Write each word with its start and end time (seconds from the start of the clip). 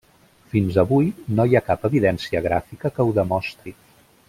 Fins 0.53 0.79
avui, 0.83 1.09
no 1.41 1.45
hi 1.51 1.59
ha 1.59 1.63
cap 1.67 1.85
evidència 1.91 2.41
gràfica 2.49 2.93
que 2.97 3.09
ho 3.11 3.15
demostri. 3.21 3.77